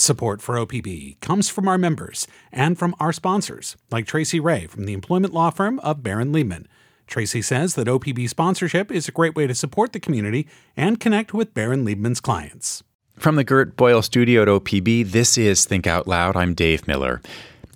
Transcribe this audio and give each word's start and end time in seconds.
Support 0.00 0.40
for 0.40 0.54
OPB 0.54 1.20
comes 1.20 1.50
from 1.50 1.68
our 1.68 1.76
members 1.76 2.26
and 2.50 2.78
from 2.78 2.94
our 2.98 3.12
sponsors, 3.12 3.76
like 3.90 4.06
Tracy 4.06 4.40
Ray 4.40 4.66
from 4.66 4.86
the 4.86 4.94
employment 4.94 5.34
law 5.34 5.50
firm 5.50 5.78
of 5.80 6.02
Barran 6.02 6.32
Liebman. 6.32 6.64
Tracy 7.06 7.42
says 7.42 7.74
that 7.74 7.86
OPB 7.86 8.26
sponsorship 8.26 8.90
is 8.90 9.08
a 9.08 9.12
great 9.12 9.36
way 9.36 9.46
to 9.46 9.54
support 9.54 9.92
the 9.92 10.00
community 10.00 10.48
and 10.74 10.98
connect 10.98 11.34
with 11.34 11.52
Barran 11.52 11.84
Liebman's 11.84 12.20
clients. 12.20 12.82
From 13.18 13.36
the 13.36 13.44
Gert 13.44 13.76
Boyle 13.76 14.00
studio 14.00 14.40
at 14.40 14.48
OPB, 14.48 15.10
this 15.10 15.36
is 15.36 15.66
Think 15.66 15.86
Out 15.86 16.08
Loud. 16.08 16.34
I'm 16.34 16.54
Dave 16.54 16.88
Miller. 16.88 17.20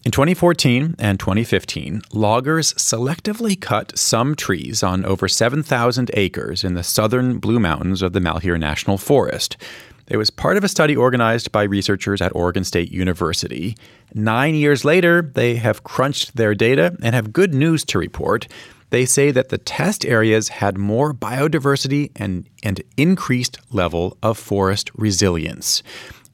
In 0.07 0.11
2014 0.11 0.97
and 0.99 1.21
2015, 1.21 2.03
loggers 2.15 2.73
selectively 2.75 3.61
cut 3.61 3.99
some 3.99 4.35
trees 4.35 4.83
on 4.83 5.05
over 5.05 5.29
7,000 5.29 6.11
acres 6.15 6.65
in 6.65 6.73
the 6.73 6.83
southern 6.83 7.39
Blue 7.39 7.61
Mountains 7.61 8.01
of 8.01 8.15
the 8.15 8.21
Malheur 8.21 8.57
National 8.57 8.97
Forest. 8.97 9.59
It 10.07 10.19
was 10.19 10.31
part 10.31 10.57
of 10.57 10.65
a 10.65 10.69
study 10.69 10.95
organized 10.95 11.51
by 11.51 11.63
researchers 11.63 12.21
at 12.21 12.35
Oregon 12.35 12.65
State 12.65 12.93
University. 12.93 13.77
Nine 14.13 14.55
years 14.55 14.85
later, 14.85 15.23
they 15.23 15.57
have 15.57 15.83
crunched 15.83 16.37
their 16.37 16.55
data 16.55 16.97
and 17.03 17.15
have 17.15 17.33
good 17.33 17.55
news 17.55 17.85
to 17.87 17.99
report. 17.99 18.47
They 18.91 19.07
say 19.07 19.31
that 19.31 19.49
the 19.49 19.59
test 19.59 20.05
areas 20.05 20.49
had 20.49 20.77
more 20.77 21.15
biodiversity 21.15 22.11
and, 22.17 22.49
and 22.63 22.83
increased 22.97 23.59
level 23.71 24.19
of 24.23 24.37
forest 24.37 24.91
resilience. 24.95 25.83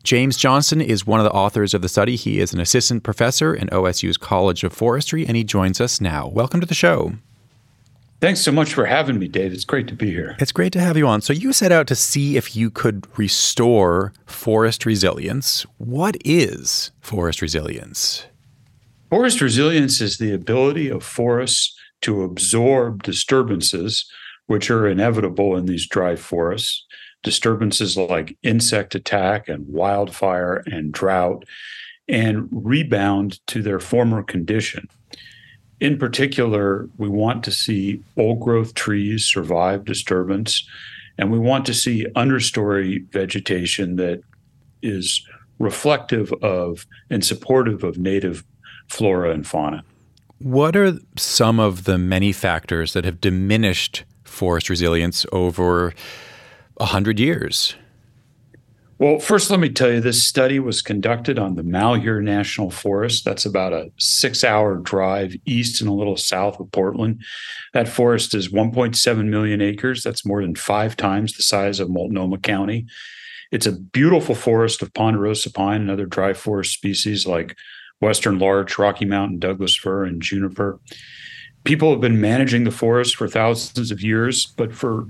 James 0.02 0.36
Johnston 0.36 0.80
is 0.80 1.06
one 1.06 1.20
of 1.20 1.24
the 1.24 1.32
authors 1.32 1.72
of 1.72 1.82
the 1.82 1.88
study. 1.88 2.16
He 2.16 2.40
is 2.40 2.52
an 2.52 2.60
assistant 2.60 3.04
professor 3.04 3.54
in 3.54 3.68
OSU's 3.68 4.16
College 4.16 4.64
of 4.64 4.72
Forestry, 4.72 5.26
and 5.26 5.36
he 5.36 5.44
joins 5.44 5.80
us 5.80 6.00
now. 6.00 6.26
Welcome 6.26 6.60
to 6.60 6.66
the 6.66 6.74
show. 6.74 7.12
Thanks 8.20 8.42
so 8.42 8.52
much 8.52 8.74
for 8.74 8.84
having 8.84 9.18
me, 9.18 9.28
Dave. 9.28 9.54
It's 9.54 9.64
great 9.64 9.88
to 9.88 9.94
be 9.94 10.10
here. 10.10 10.36
It's 10.38 10.52
great 10.52 10.74
to 10.74 10.80
have 10.80 10.98
you 10.98 11.06
on. 11.06 11.22
So, 11.22 11.32
you 11.32 11.54
set 11.54 11.72
out 11.72 11.86
to 11.86 11.94
see 11.94 12.36
if 12.36 12.54
you 12.54 12.70
could 12.70 13.06
restore 13.18 14.12
forest 14.26 14.84
resilience. 14.84 15.64
What 15.78 16.18
is 16.22 16.92
forest 17.00 17.40
resilience? 17.40 18.26
Forest 19.08 19.40
resilience 19.40 20.02
is 20.02 20.18
the 20.18 20.34
ability 20.34 20.90
of 20.90 21.02
forests 21.02 21.74
to 22.02 22.22
absorb 22.22 23.02
disturbances, 23.02 24.04
which 24.46 24.70
are 24.70 24.86
inevitable 24.86 25.56
in 25.56 25.64
these 25.64 25.88
dry 25.88 26.14
forests. 26.14 26.86
Disturbances 27.22 27.96
like 27.96 28.36
insect 28.42 28.94
attack 28.94 29.48
and 29.48 29.66
wildfire 29.66 30.62
and 30.66 30.92
drought, 30.92 31.44
and 32.06 32.48
rebound 32.50 33.40
to 33.46 33.62
their 33.62 33.80
former 33.80 34.22
condition. 34.22 34.88
In 35.80 35.98
particular, 35.98 36.88
we 36.98 37.08
want 37.08 37.42
to 37.44 37.50
see 37.50 38.02
old 38.18 38.40
growth 38.40 38.74
trees 38.74 39.24
survive 39.24 39.84
disturbance, 39.86 40.68
and 41.16 41.32
we 41.32 41.38
want 41.38 41.64
to 41.66 41.74
see 41.74 42.06
understory 42.14 43.10
vegetation 43.12 43.96
that 43.96 44.22
is 44.82 45.26
reflective 45.58 46.32
of 46.42 46.86
and 47.08 47.24
supportive 47.24 47.82
of 47.82 47.98
native 47.98 48.44
flora 48.88 49.30
and 49.30 49.46
fauna. 49.46 49.82
What 50.38 50.76
are 50.76 50.98
some 51.16 51.60
of 51.60 51.84
the 51.84 51.98
many 51.98 52.32
factors 52.32 52.92
that 52.92 53.04
have 53.04 53.20
diminished 53.20 54.04
forest 54.24 54.70
resilience 54.70 55.26
over 55.32 55.94
100 56.76 57.20
years? 57.20 57.74
Well, 59.00 59.18
first, 59.18 59.50
let 59.50 59.60
me 59.60 59.70
tell 59.70 59.90
you 59.90 60.02
this 60.02 60.22
study 60.22 60.58
was 60.58 60.82
conducted 60.82 61.38
on 61.38 61.54
the 61.54 61.62
Malheur 61.62 62.20
National 62.20 62.70
Forest. 62.70 63.24
That's 63.24 63.46
about 63.46 63.72
a 63.72 63.90
six 63.96 64.44
hour 64.44 64.76
drive 64.76 65.34
east 65.46 65.80
and 65.80 65.88
a 65.88 65.94
little 65.94 66.18
south 66.18 66.60
of 66.60 66.70
Portland. 66.70 67.22
That 67.72 67.88
forest 67.88 68.34
is 68.34 68.52
1.7 68.52 69.24
million 69.24 69.62
acres. 69.62 70.02
That's 70.02 70.26
more 70.26 70.42
than 70.42 70.54
five 70.54 70.98
times 70.98 71.32
the 71.32 71.42
size 71.42 71.80
of 71.80 71.88
Multnomah 71.88 72.40
County. 72.40 72.84
It's 73.50 73.64
a 73.64 73.72
beautiful 73.72 74.34
forest 74.34 74.82
of 74.82 74.92
ponderosa 74.92 75.50
pine 75.50 75.80
and 75.80 75.90
other 75.90 76.04
dry 76.04 76.34
forest 76.34 76.74
species 76.74 77.26
like 77.26 77.56
western 78.00 78.38
larch, 78.38 78.78
Rocky 78.78 79.06
Mountain 79.06 79.38
Douglas 79.38 79.74
fir, 79.74 80.04
and 80.04 80.20
juniper. 80.20 80.78
People 81.64 81.90
have 81.90 82.02
been 82.02 82.20
managing 82.20 82.64
the 82.64 82.70
forest 82.70 83.16
for 83.16 83.28
thousands 83.28 83.90
of 83.90 84.02
years, 84.02 84.46
but 84.58 84.74
for 84.74 85.06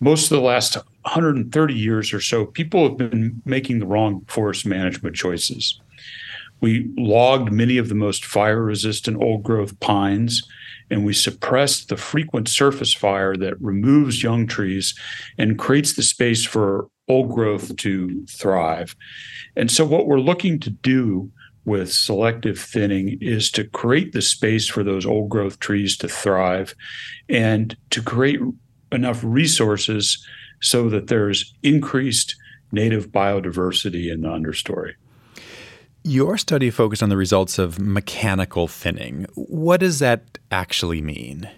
most 0.00 0.30
of 0.30 0.36
the 0.36 0.44
last 0.44 0.76
130 1.02 1.74
years 1.74 2.12
or 2.12 2.20
so, 2.20 2.46
people 2.46 2.88
have 2.88 2.96
been 2.96 3.42
making 3.44 3.78
the 3.78 3.86
wrong 3.86 4.24
forest 4.28 4.66
management 4.66 5.16
choices. 5.16 5.80
We 6.60 6.90
logged 6.96 7.52
many 7.52 7.78
of 7.78 7.88
the 7.88 7.94
most 7.94 8.24
fire 8.24 8.62
resistant 8.62 9.22
old 9.22 9.42
growth 9.42 9.78
pines, 9.80 10.42
and 10.90 11.04
we 11.04 11.12
suppressed 11.12 11.88
the 11.88 11.96
frequent 11.96 12.48
surface 12.48 12.92
fire 12.92 13.36
that 13.36 13.60
removes 13.60 14.22
young 14.22 14.46
trees 14.46 14.94
and 15.36 15.58
creates 15.58 15.94
the 15.94 16.02
space 16.02 16.44
for 16.44 16.88
old 17.08 17.30
growth 17.30 17.76
to 17.76 18.26
thrive. 18.26 18.96
And 19.56 19.70
so, 19.70 19.84
what 19.84 20.06
we're 20.06 20.20
looking 20.20 20.58
to 20.60 20.70
do 20.70 21.30
with 21.64 21.92
selective 21.92 22.58
thinning 22.58 23.18
is 23.20 23.50
to 23.50 23.64
create 23.64 24.12
the 24.12 24.22
space 24.22 24.66
for 24.66 24.82
those 24.82 25.04
old 25.04 25.28
growth 25.28 25.60
trees 25.60 25.96
to 25.98 26.08
thrive 26.08 26.74
and 27.28 27.76
to 27.90 28.02
create 28.02 28.40
enough 28.92 29.20
resources 29.22 30.24
so 30.60 30.88
that 30.88 31.06
there's 31.08 31.54
increased 31.62 32.36
native 32.72 33.08
biodiversity 33.08 34.12
in 34.12 34.22
the 34.22 34.28
understory. 34.28 34.94
Your 36.04 36.38
study 36.38 36.70
focused 36.70 37.02
on 37.02 37.08
the 37.08 37.16
results 37.16 37.58
of 37.58 37.78
mechanical 37.78 38.68
thinning. 38.68 39.26
What 39.34 39.80
does 39.80 39.98
that 39.98 40.38
actually 40.50 41.02
mean? 41.02 41.48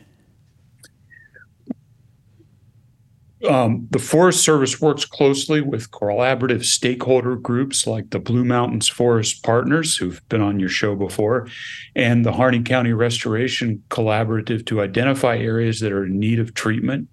Um, 3.48 3.88
the 3.90 3.98
Forest 3.98 4.44
Service 4.44 4.80
works 4.80 5.06
closely 5.06 5.62
with 5.62 5.90
collaborative 5.90 6.64
stakeholder 6.64 7.36
groups 7.36 7.86
like 7.86 8.10
the 8.10 8.18
Blue 8.18 8.44
Mountains 8.44 8.88
Forest 8.88 9.42
Partners, 9.42 9.96
who've 9.96 10.20
been 10.28 10.42
on 10.42 10.60
your 10.60 10.68
show 10.68 10.94
before, 10.94 11.48
and 11.96 12.24
the 12.24 12.32
Harney 12.32 12.62
County 12.62 12.92
Restoration 12.92 13.82
Collaborative 13.88 14.66
to 14.66 14.82
identify 14.82 15.38
areas 15.38 15.80
that 15.80 15.92
are 15.92 16.04
in 16.04 16.18
need 16.18 16.38
of 16.38 16.52
treatment. 16.52 17.08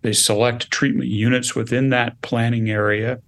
They 0.00 0.14
select 0.14 0.70
treatment 0.70 1.10
units 1.10 1.54
within 1.54 1.90
that 1.90 2.22
planning 2.22 2.70
area, 2.70 3.20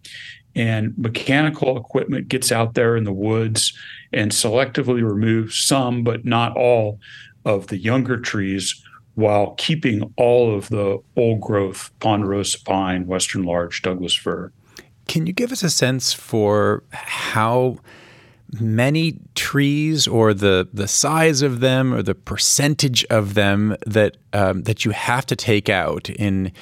and 0.55 0.97
mechanical 0.97 1.77
equipment 1.77 2.29
gets 2.29 2.51
out 2.51 2.73
there 2.75 2.97
in 2.97 3.05
the 3.05 3.13
woods 3.13 3.75
and 4.11 4.33
selectively 4.33 5.07
removes 5.07 5.59
some, 5.59 6.03
but 6.03 6.25
not 6.25 6.57
all, 6.57 6.99
of 7.45 7.69
the 7.69 7.79
younger 7.79 8.19
trees 8.19 8.85
while 9.19 9.57
keeping 9.59 10.15
all 10.17 10.55
of 10.55 10.69
the 10.69 10.97
old 11.17 11.41
growth 11.41 11.91
ponderosa 11.99 12.63
pine, 12.63 13.05
western 13.09 13.43
larch, 13.43 13.83
Douglas 13.83 14.15
fir. 14.15 14.53
Can 15.09 15.27
you 15.27 15.33
give 15.33 15.51
us 15.51 15.65
a 15.65 15.71
sense 15.71 16.13
for 16.13 16.85
how 16.93 17.79
many 18.61 19.19
trees 19.35 20.07
or 20.07 20.33
the 20.33 20.69
the 20.73 20.87
size 20.87 21.43
of 21.43 21.59
them 21.59 21.93
or 21.93 22.01
the 22.01 22.15
percentage 22.15 23.05
of 23.07 23.35
them 23.35 23.77
that 23.85 24.19
um, 24.35 24.63
that 24.63 24.85
you 24.85 24.93
have 24.93 25.27
to 25.27 25.35
take 25.35 25.69
out 25.69 26.09
in 26.11 26.53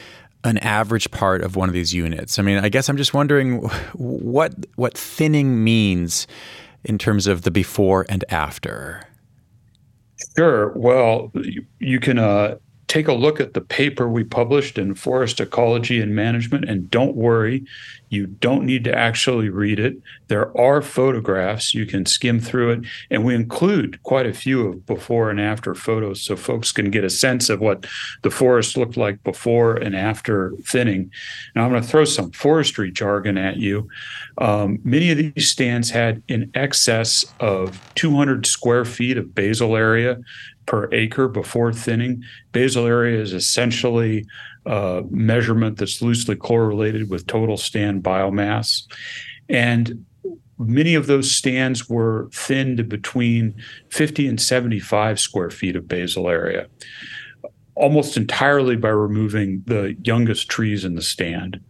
an 0.42 0.56
average 0.58 1.10
part 1.10 1.42
of 1.42 1.56
one 1.56 1.68
of 1.68 1.74
these 1.74 1.92
units? 1.92 2.38
I 2.38 2.42
mean, 2.42 2.56
I 2.56 2.70
guess 2.70 2.88
I'm 2.88 2.96
just 2.96 3.12
wondering 3.12 3.58
what 3.92 4.54
what 4.76 4.96
thinning 4.96 5.62
means 5.62 6.26
in 6.84 6.96
terms 6.96 7.26
of 7.26 7.42
the 7.42 7.50
before 7.50 8.06
and 8.08 8.24
after. 8.30 9.06
Sure. 10.36 10.72
Well, 10.72 11.32
you, 11.78 12.00
can 12.00 12.18
uh, 12.18 12.56
take 12.88 13.08
a 13.08 13.12
look 13.12 13.40
at 13.40 13.54
the 13.54 13.60
paper 13.60 14.08
we 14.08 14.24
published 14.24 14.78
in 14.78 14.94
Forest 14.94 15.40
Ecology 15.40 16.00
and 16.00 16.14
Management, 16.14 16.68
and 16.68 16.90
don't 16.90 17.16
worry, 17.16 17.64
you 18.08 18.26
don't 18.26 18.64
need 18.64 18.84
to 18.84 18.94
actually 18.94 19.48
read 19.48 19.78
it. 19.78 19.96
There 20.28 20.56
are 20.58 20.82
photographs. 20.82 21.74
You 21.74 21.86
can 21.86 22.06
skim 22.06 22.40
through 22.40 22.70
it. 22.70 22.80
And 23.10 23.24
we 23.24 23.34
include 23.34 24.02
quite 24.02 24.26
a 24.26 24.32
few 24.32 24.68
of 24.68 24.86
before 24.86 25.30
and 25.30 25.40
after 25.40 25.74
photos 25.74 26.22
so 26.22 26.36
folks 26.36 26.72
can 26.72 26.90
get 26.90 27.04
a 27.04 27.10
sense 27.10 27.48
of 27.48 27.60
what 27.60 27.86
the 28.22 28.30
forest 28.30 28.76
looked 28.76 28.96
like 28.96 29.22
before 29.22 29.76
and 29.76 29.94
after 29.94 30.52
thinning. 30.64 31.10
Now, 31.54 31.64
I'm 31.64 31.70
going 31.70 31.82
to 31.82 31.88
throw 31.88 32.04
some 32.04 32.32
forestry 32.32 32.90
jargon 32.90 33.38
at 33.38 33.56
you. 33.56 33.88
Um, 34.38 34.78
many 34.82 35.10
of 35.10 35.18
these 35.18 35.50
stands 35.50 35.90
had 35.90 36.22
in 36.28 36.50
excess 36.54 37.24
of 37.40 37.80
200 37.94 38.46
square 38.46 38.84
feet 38.84 39.18
of 39.18 39.34
basal 39.34 39.76
area 39.76 40.18
per 40.66 40.88
acre 40.92 41.28
before 41.28 41.72
thinning. 41.72 42.22
Basal 42.52 42.86
area 42.86 43.20
is 43.20 43.32
essentially 43.32 44.26
a 44.66 45.02
measurement 45.10 45.78
that's 45.78 46.02
loosely 46.02 46.34
correlated 46.34 47.08
with 47.08 47.26
total 47.26 47.56
stand 47.56 48.02
biomass. 48.02 48.82
And 49.48 50.04
many 50.58 50.94
of 50.94 51.06
those 51.06 51.30
stands 51.30 51.88
were 51.88 52.28
thinned 52.32 52.88
between 52.88 53.54
50 53.90 54.26
and 54.26 54.40
75 54.40 55.20
square 55.20 55.50
feet 55.50 55.76
of 55.76 55.88
basal 55.88 56.28
area, 56.28 56.68
almost 57.74 58.16
entirely 58.16 58.76
by 58.76 58.88
removing 58.88 59.62
the 59.66 59.96
youngest 60.02 60.48
trees 60.48 60.84
in 60.84 60.94
the 60.94 61.02
stand. 61.02 61.60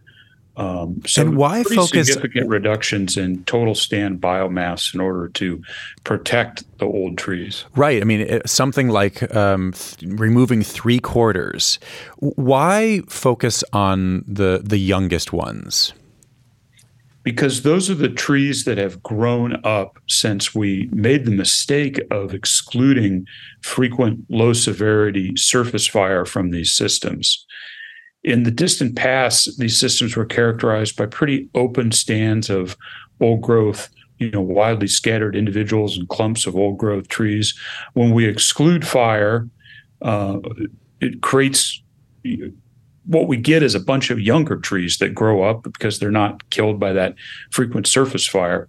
Um, 0.57 1.03
so 1.05 1.21
and 1.21 1.37
why 1.37 1.61
focus 1.63 2.07
significant 2.07 2.49
reductions 2.49 3.15
in 3.15 3.43
total 3.43 3.75
stand 3.75 4.19
biomass 4.19 4.91
in 4.91 4.99
order 4.99 5.29
to 5.29 5.61
protect 6.03 6.63
the 6.79 6.85
old 6.85 7.19
trees? 7.19 7.65
Right. 7.75 8.01
I 8.01 8.05
mean, 8.05 8.41
something 8.47 8.89
like 8.89 9.35
um, 9.35 9.73
th- 9.73 10.11
removing 10.17 10.63
three 10.63 10.99
quarters. 10.99 11.77
Why 12.17 13.01
focus 13.07 13.63
on 13.71 14.23
the 14.27 14.61
the 14.63 14.79
youngest 14.79 15.31
ones? 15.31 15.93
Because 17.27 17.63
those 17.63 17.89
are 17.89 17.95
the 17.95 18.07
trees 18.07 18.63
that 18.63 18.77
have 18.77 19.03
grown 19.03 19.59
up 19.65 19.99
since 20.07 20.55
we 20.55 20.87
made 20.93 21.25
the 21.25 21.31
mistake 21.31 21.99
of 22.09 22.33
excluding 22.33 23.25
frequent 23.61 24.23
low 24.29 24.53
severity 24.53 25.35
surface 25.35 25.85
fire 25.85 26.23
from 26.23 26.51
these 26.51 26.73
systems. 26.73 27.45
In 28.23 28.43
the 28.43 28.49
distant 28.49 28.95
past, 28.95 29.59
these 29.59 29.77
systems 29.77 30.15
were 30.15 30.23
characterized 30.23 30.95
by 30.95 31.05
pretty 31.05 31.49
open 31.53 31.91
stands 31.91 32.49
of 32.49 32.77
old 33.19 33.41
growth, 33.41 33.89
you 34.19 34.31
know, 34.31 34.39
widely 34.39 34.87
scattered 34.87 35.35
individuals 35.35 35.97
and 35.97 36.07
clumps 36.07 36.47
of 36.47 36.55
old 36.55 36.77
growth 36.77 37.09
trees. 37.09 37.53
When 37.91 38.11
we 38.13 38.25
exclude 38.25 38.87
fire, 38.87 39.49
uh, 40.01 40.37
it 41.01 41.21
creates 41.21 41.83
what 43.07 43.27
we 43.27 43.37
get 43.37 43.63
is 43.63 43.73
a 43.73 43.79
bunch 43.79 44.09
of 44.09 44.19
younger 44.19 44.57
trees 44.57 44.97
that 44.97 45.15
grow 45.15 45.43
up 45.43 45.63
because 45.63 45.97
they're 45.97 46.11
not 46.11 46.47
killed 46.49 46.77
by 46.79 46.91
that 46.91 47.15
frequent 47.51 47.87
surface 47.87 48.27
fire. 48.27 48.67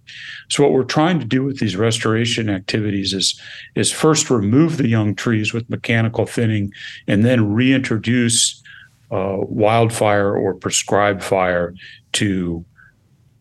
So 0.49 0.63
what 0.63 0.71
we're 0.71 0.83
trying 0.83 1.19
to 1.19 1.25
do 1.25 1.43
with 1.43 1.59
these 1.59 1.75
restoration 1.75 2.49
activities 2.49 3.13
is 3.13 3.39
is 3.75 3.91
first 3.91 4.29
remove 4.29 4.77
the 4.77 4.87
young 4.87 5.13
trees 5.13 5.53
with 5.53 5.69
mechanical 5.69 6.25
thinning 6.25 6.71
and 7.07 7.25
then 7.25 7.53
reintroduce 7.53 8.63
uh, 9.11 9.37
wildfire 9.39 10.33
or 10.33 10.53
prescribed 10.53 11.23
fire 11.23 11.73
to 12.13 12.65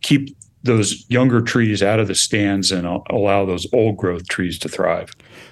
keep 0.02 0.36
those 0.68 1.04
younger 1.08 1.40
trees 1.40 1.82
out 1.82 1.98
of 1.98 2.06
the 2.06 2.14
stands 2.14 2.70
and 2.70 2.86
allow 3.10 3.44
those 3.44 3.66
old 3.72 3.96
growth 3.96 4.28
trees 4.28 4.58
to 4.60 4.68
thrive. 4.68 5.10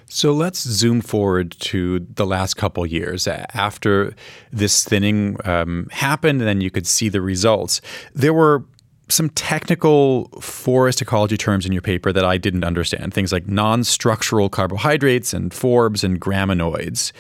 So 0.09 0.33
let's 0.33 0.61
zoom 0.61 1.01
forward 1.01 1.51
to 1.61 2.07
the 2.15 2.27
last 2.27 2.55
couple 2.55 2.87
years. 2.87 3.27
After 3.27 4.15
this 4.53 4.85
thinning 4.85 5.37
um, 5.45 5.89
happened, 5.91 6.41
and 6.41 6.49
then 6.49 6.61
you 6.61 6.71
could 6.71 6.87
see 6.87 7.09
the 7.09 7.21
results. 7.21 7.81
There 8.15 8.33
were 8.33 8.65
some 9.09 9.31
technical 9.31 10.29
forest 10.41 11.01
ecology 11.01 11.37
terms 11.37 11.65
in 11.65 11.73
your 11.73 11.83
paper 11.83 12.13
that 12.13 12.25
I 12.25 12.39
didn't 12.39 12.65
understand. 12.65 13.15
Things 13.15 13.33
like 13.33 13.49
non 13.49 13.85
structural 13.85 14.49
carbohydrates 14.49 15.33
and 15.33 15.51
forbs 15.51 16.05
and 16.05 16.21
graminoids. 16.21 17.13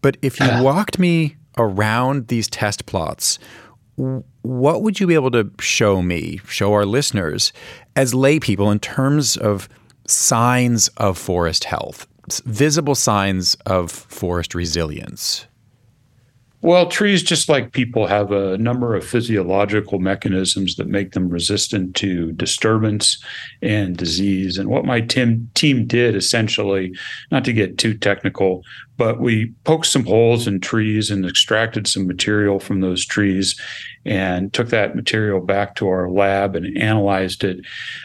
But 0.00 0.16
if 0.22 0.40
you 0.40 0.48
walked 0.62 0.98
me 0.98 1.36
around 1.58 2.28
these 2.28 2.48
test 2.48 2.86
plots, 2.86 3.38
what 4.42 4.82
would 4.82 5.00
you 5.00 5.06
be 5.06 5.14
able 5.14 5.30
to 5.32 5.50
show 5.60 6.02
me, 6.02 6.40
show 6.46 6.72
our 6.72 6.86
listeners, 6.86 7.52
as 7.96 8.14
lay 8.14 8.40
people 8.40 8.70
in 8.70 8.80
terms 8.80 9.36
of 9.36 9.68
signs 10.06 10.88
of 10.96 11.18
forest 11.18 11.64
health? 11.64 12.06
visible 12.46 12.94
signs 12.94 13.54
of 13.66 13.90
forest 13.90 14.54
resilience? 14.54 15.46
Well, 16.64 16.86
trees, 16.86 17.24
just 17.24 17.48
like 17.48 17.72
people, 17.72 18.06
have 18.06 18.30
a 18.30 18.56
number 18.56 18.94
of 18.94 19.04
physiological 19.04 19.98
mechanisms 19.98 20.76
that 20.76 20.86
make 20.86 21.10
them 21.10 21.28
resistant 21.28 21.96
to 21.96 22.30
disturbance 22.32 23.20
and 23.60 23.96
disease. 23.96 24.58
And 24.58 24.70
what 24.70 24.84
my 24.84 25.00
team, 25.00 25.50
team 25.54 25.88
did 25.88 26.14
essentially, 26.14 26.94
not 27.32 27.44
to 27.46 27.52
get 27.52 27.78
too 27.78 27.94
technical, 27.94 28.62
but 28.96 29.18
we 29.18 29.52
poked 29.64 29.86
some 29.86 30.06
holes 30.06 30.46
in 30.46 30.60
trees 30.60 31.10
and 31.10 31.26
extracted 31.26 31.88
some 31.88 32.06
material 32.06 32.60
from 32.60 32.80
those 32.80 33.04
trees 33.04 33.60
and 34.04 34.52
took 34.52 34.68
that 34.68 34.94
material 34.94 35.40
back 35.40 35.74
to 35.74 35.88
our 35.88 36.08
lab 36.08 36.54
and 36.54 36.78
analyzed 36.78 37.42
it. 37.42 37.58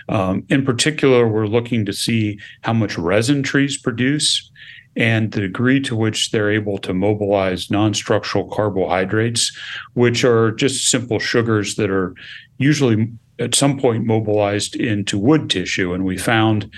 Um, 0.09 0.43
in 0.49 0.65
particular, 0.65 1.27
we're 1.27 1.45
looking 1.45 1.85
to 1.85 1.93
see 1.93 2.39
how 2.61 2.73
much 2.73 2.97
resin 2.97 3.43
trees 3.43 3.77
produce 3.77 4.49
and 4.97 5.31
the 5.31 5.41
degree 5.41 5.79
to 5.79 5.95
which 5.95 6.31
they're 6.31 6.51
able 6.51 6.79
to 6.79 6.93
mobilize 6.93 7.69
non 7.69 7.93
structural 7.93 8.49
carbohydrates, 8.49 9.55
which 9.93 10.25
are 10.25 10.51
just 10.51 10.89
simple 10.89 11.19
sugars 11.19 11.75
that 11.75 11.91
are 11.91 12.15
usually 12.57 13.07
at 13.39 13.53
some 13.53 13.79
point 13.79 14.05
mobilized 14.05 14.75
into 14.75 15.19
wood 15.19 15.49
tissue. 15.51 15.93
And 15.93 16.03
we 16.03 16.17
found 16.17 16.73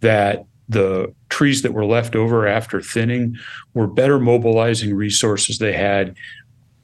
that 0.00 0.44
the 0.68 1.12
trees 1.30 1.62
that 1.62 1.72
were 1.72 1.86
left 1.86 2.14
over 2.14 2.46
after 2.46 2.82
thinning 2.82 3.36
were 3.72 3.86
better 3.86 4.20
mobilizing 4.20 4.94
resources. 4.94 5.58
They 5.58 5.72
had 5.72 6.14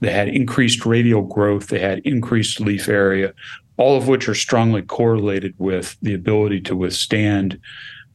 they 0.00 0.10
had 0.10 0.28
increased 0.28 0.86
radial 0.86 1.22
growth, 1.22 1.68
they 1.68 1.80
had 1.80 1.98
increased 2.00 2.60
leaf 2.60 2.88
area, 2.88 3.34
all 3.76 3.96
of 3.96 4.08
which 4.08 4.28
are 4.28 4.34
strongly 4.34 4.80
correlated 4.80 5.54
with 5.58 5.96
the 6.00 6.14
ability 6.14 6.60
to 6.62 6.76
withstand 6.76 7.60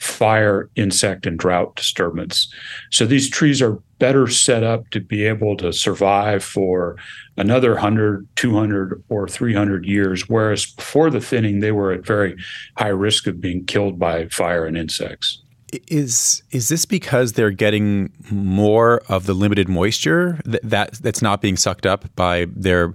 fire, 0.04 0.70
insect, 0.76 1.26
and 1.26 1.40
drought 1.40 1.76
disturbance. 1.76 2.52
So 2.92 3.06
these 3.06 3.30
trees 3.30 3.62
are 3.62 3.80
better 4.00 4.28
set 4.28 4.64
up 4.64 4.90
to 4.90 5.00
be 5.00 5.26
able 5.26 5.56
to 5.58 5.72
survive 5.72 6.44
for 6.44 6.98
another 7.38 7.72
100, 7.72 8.28
200, 8.36 9.04
or 9.08 9.28
300 9.28 9.86
years, 9.86 10.28
whereas 10.28 10.66
before 10.66 11.10
the 11.10 11.22
thinning, 11.22 11.62
they 11.62 11.72
were 11.72 11.94
at 11.94 12.06
very 12.06 12.36
high 12.78 12.90
risk 12.90 13.28
of 13.28 13.40
being 13.40 13.66
killed 13.66 13.98
by 13.98 14.28
fire 14.28 14.66
and 14.66 14.78
insects. 14.78 15.42
Is 15.88 16.44
is 16.52 16.68
this 16.68 16.86
because 16.86 17.34
they're 17.34 17.50
getting 17.50 18.12
more 18.30 19.02
of 19.10 19.26
the 19.26 19.34
limited 19.34 19.68
moisture 19.68 20.40
that, 20.46 20.62
that 20.64 20.94
that's 21.02 21.22
not 21.22 21.42
being 21.42 21.58
sucked 21.58 21.88
up 21.88 22.14
by 22.16 22.46
their 22.56 22.94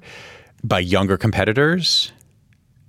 by 0.63 0.79
younger 0.79 1.17
competitors? 1.17 2.13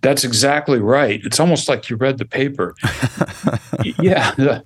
That's 0.01 0.23
exactly 0.23 0.79
right. 0.79 1.21
It's 1.23 1.39
almost 1.39 1.67
like 1.67 1.89
you 1.89 1.95
read 1.95 2.17
the 2.17 2.25
paper. 2.25 2.75
yeah. 3.99 4.31
The, 4.35 4.63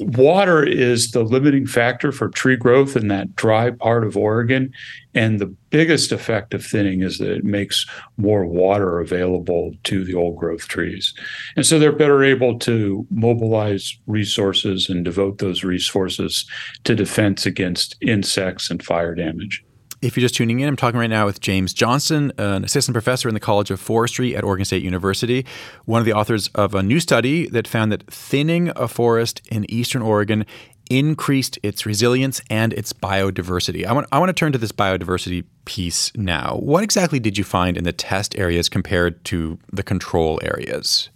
water 0.00 0.64
is 0.64 1.10
the 1.10 1.22
limiting 1.22 1.66
factor 1.66 2.12
for 2.12 2.28
tree 2.28 2.56
growth 2.56 2.96
in 2.96 3.08
that 3.08 3.36
dry 3.36 3.70
part 3.70 4.04
of 4.04 4.16
Oregon. 4.16 4.72
And 5.14 5.38
the 5.38 5.54
biggest 5.70 6.12
effect 6.12 6.54
of 6.54 6.64
thinning 6.64 7.02
is 7.02 7.18
that 7.18 7.30
it 7.30 7.44
makes 7.44 7.86
more 8.16 8.46
water 8.46 9.00
available 9.00 9.72
to 9.84 10.04
the 10.04 10.14
old 10.14 10.38
growth 10.38 10.68
trees. 10.68 11.12
And 11.56 11.66
so 11.66 11.78
they're 11.78 11.92
better 11.92 12.22
able 12.22 12.58
to 12.60 13.06
mobilize 13.10 13.98
resources 14.06 14.88
and 14.88 15.04
devote 15.04 15.38
those 15.38 15.64
resources 15.64 16.46
to 16.84 16.94
defense 16.94 17.46
against 17.46 17.96
insects 18.00 18.70
and 18.70 18.82
fire 18.82 19.14
damage. 19.14 19.64
If 20.02 20.16
you're 20.16 20.22
just 20.22 20.34
tuning 20.34 20.60
in, 20.60 20.68
I'm 20.68 20.76
talking 20.76 20.98
right 20.98 21.10
now 21.10 21.26
with 21.26 21.40
James 21.40 21.74
Johnston, 21.74 22.32
an 22.38 22.64
assistant 22.64 22.94
professor 22.94 23.28
in 23.28 23.34
the 23.34 23.40
College 23.40 23.70
of 23.70 23.78
Forestry 23.78 24.34
at 24.34 24.42
Oregon 24.42 24.64
State 24.64 24.82
University, 24.82 25.44
one 25.84 26.00
of 26.00 26.06
the 26.06 26.14
authors 26.14 26.48
of 26.54 26.74
a 26.74 26.82
new 26.82 27.00
study 27.00 27.46
that 27.50 27.68
found 27.68 27.92
that 27.92 28.10
thinning 28.10 28.72
a 28.76 28.88
forest 28.88 29.42
in 29.50 29.70
eastern 29.70 30.00
Oregon 30.00 30.46
increased 30.88 31.58
its 31.62 31.84
resilience 31.84 32.40
and 32.48 32.72
its 32.72 32.94
biodiversity. 32.94 33.84
I 33.84 33.92
want, 33.92 34.06
I 34.10 34.18
want 34.18 34.30
to 34.30 34.32
turn 34.32 34.52
to 34.52 34.58
this 34.58 34.72
biodiversity 34.72 35.44
piece 35.66 36.16
now. 36.16 36.56
What 36.62 36.82
exactly 36.82 37.20
did 37.20 37.36
you 37.36 37.44
find 37.44 37.76
in 37.76 37.84
the 37.84 37.92
test 37.92 38.38
areas 38.38 38.70
compared 38.70 39.22
to 39.26 39.58
the 39.70 39.82
control 39.82 40.40
areas? 40.42 41.10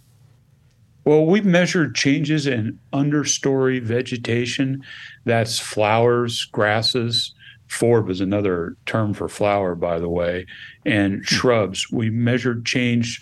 Well, 1.05 1.25
we've 1.25 1.45
measured 1.45 1.95
changes 1.95 2.45
in 2.47 2.79
understory 2.93 3.81
vegetation. 3.81 4.83
That's 5.23 5.59
flowers, 5.59 6.45
grasses, 6.45 7.34
Forb 7.69 8.09
is 8.09 8.21
another 8.21 8.77
term 8.85 9.13
for 9.13 9.27
flower, 9.27 9.75
by 9.75 9.99
the 9.99 10.09
way, 10.09 10.45
and 10.85 11.15
hmm. 11.15 11.21
shrubs. 11.23 11.91
We 11.91 12.09
measured 12.09 12.65
change 12.65 13.21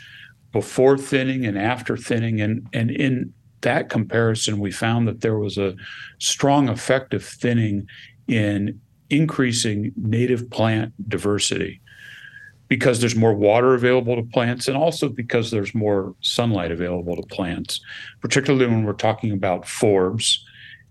before 0.52 0.98
thinning 0.98 1.46
and 1.46 1.58
after 1.58 1.98
thinning, 1.98 2.42
and 2.42 2.68
and 2.74 2.92
in 2.92 3.34
that 3.62 3.90
comparison, 3.90 4.60
we 4.60 4.72
found 4.72 5.08
that 5.08 5.22
there 5.22 5.38
was 5.38 5.58
a 5.58 5.76
strong 6.20 6.70
effect 6.70 7.14
of 7.14 7.26
thinning 7.26 7.88
in 8.28 8.80
increasing 9.10 9.92
native 9.96 10.50
plant 10.50 10.94
diversity 11.10 11.82
because 12.68 13.00
there's 13.00 13.16
more 13.16 13.34
water 13.34 13.74
available 13.74 14.16
to 14.16 14.24
plants 14.24 14.68
and 14.68 14.76
also 14.76 15.08
because 15.08 15.52
there's 15.52 15.76
more 15.76 16.16
sunlight 16.22 16.72
available 16.72 17.16
to 17.16 17.22
plants, 17.24 17.82
particularly 18.22 18.66
when 18.66 18.84
we're 18.84 18.94
talking 18.94 19.32
about 19.32 19.64
forbs 19.64 20.40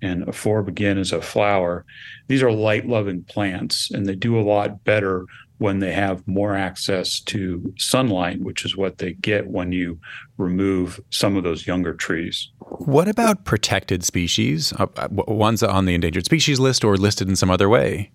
and 0.03 0.25
a 0.25 0.33
forb 0.33 0.69
again 0.69 0.99
is 0.99 1.13
a 1.13 1.23
flower. 1.23 1.87
These 2.27 2.43
are 2.43 2.53
light 2.53 2.87
loving 2.87 3.23
plants 3.25 3.91
and 3.91 4.05
they 4.05 4.17
do 4.17 4.39
a 4.39 4.43
lot 4.43 4.85
better 4.85 5.25
when 5.59 5.79
they 5.79 5.93
have 5.93 6.27
more 6.27 6.57
access 6.57 7.21
to 7.21 7.73
sunlight, 7.79 8.41
which 8.41 8.65
is 8.65 8.77
what 8.77 8.99
they 8.99 9.13
get 9.13 9.47
when 9.47 9.71
you 9.71 9.97
remove 10.37 11.01
some 11.11 11.37
of 11.37 11.45
those 11.45 11.69
younger 11.69 11.95
trees. 11.95 12.51
What 12.59 13.07
about 13.07 13.45
protected 13.45 14.03
species, 14.05 14.73
uh, 14.73 14.89
uh 14.97 15.09
ones 15.11 15.63
on 15.63 15.87
the 15.87 15.95
endangered 15.95 16.25
species 16.25 16.59
list 16.59 16.83
or 16.83 16.97
listed 16.97 17.29
in 17.29 17.37
some 17.37 17.51
other 17.51 17.69
way? 17.69 18.11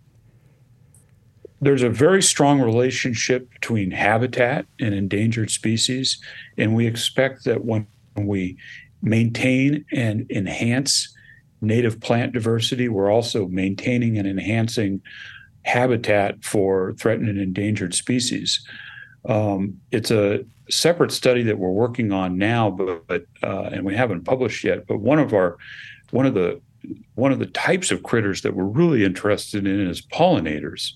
There's 1.62 1.84
a 1.84 1.89
very 1.89 2.22
strong 2.22 2.60
relationship 2.62 3.50
between 3.50 3.91
habitat 3.91 4.65
and 4.79 4.94
endangered 4.94 5.50
species, 5.50 6.22
and 6.58 6.75
we 6.75 6.86
expect 6.86 7.46
that 7.46 7.63
when 7.63 7.88
we 8.17 8.58
maintain 9.01 9.86
and 9.94 10.29
enhance 10.29 11.15
native 11.61 11.99
plant 11.99 12.33
diversity. 12.33 12.89
We're 12.89 13.11
also 13.11 13.47
maintaining 13.47 14.17
and 14.17 14.27
enhancing 14.27 15.01
habitat 15.63 16.43
for 16.43 16.93
threatened 16.93 17.29
and 17.29 17.39
endangered 17.39 17.93
species. 17.93 18.65
Um, 19.27 19.79
it's 19.91 20.11
a 20.11 20.45
separate 20.69 21.11
study 21.11 21.43
that 21.43 21.59
we're 21.59 21.69
working 21.69 22.11
on 22.11 22.37
now, 22.37 22.69
but, 22.69 23.07
but 23.07 23.25
uh, 23.43 23.69
and 23.71 23.85
we 23.85 23.95
haven't 23.95 24.23
published 24.23 24.63
yet. 24.63 24.87
But 24.87 24.99
one 24.99 25.19
of 25.19 25.33
our 25.33 25.57
one 26.11 26.25
of 26.25 26.33
the 26.33 26.61
one 27.15 27.31
of 27.31 27.39
the 27.39 27.47
types 27.47 27.91
of 27.91 28.03
critters 28.03 28.41
that 28.41 28.55
we're 28.55 28.63
really 28.63 29.03
interested 29.03 29.67
in 29.67 29.87
is 29.87 30.01
pollinators, 30.01 30.93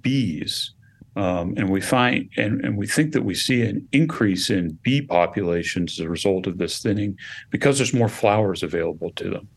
bees. 0.00 0.72
Um, 1.16 1.54
and 1.56 1.68
we 1.68 1.80
find 1.80 2.30
and, 2.36 2.64
and 2.64 2.76
we 2.76 2.86
think 2.86 3.12
that 3.12 3.24
we 3.24 3.34
see 3.34 3.62
an 3.62 3.88
increase 3.90 4.50
in 4.50 4.78
bee 4.82 5.02
populations 5.02 5.98
as 5.98 6.06
a 6.06 6.08
result 6.08 6.46
of 6.46 6.58
this 6.58 6.80
thinning 6.80 7.16
because 7.50 7.78
there's 7.78 7.94
more 7.94 8.08
flowers 8.08 8.62
available 8.62 9.10
to 9.16 9.28
them. 9.30 9.48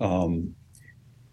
Um, 0.00 0.54